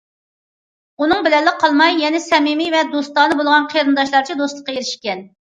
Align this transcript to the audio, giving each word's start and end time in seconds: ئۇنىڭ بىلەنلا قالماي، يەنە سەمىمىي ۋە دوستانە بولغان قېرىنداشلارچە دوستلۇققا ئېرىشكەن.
ئۇنىڭ 1.03 1.21
بىلەنلا 1.27 1.53
قالماي، 1.65 2.01
يەنە 2.05 2.21
سەمىمىي 2.29 2.71
ۋە 2.77 2.81
دوستانە 2.97 3.39
بولغان 3.43 3.71
قېرىنداشلارچە 3.75 4.39
دوستلۇققا 4.43 4.77
ئېرىشكەن. 4.79 5.27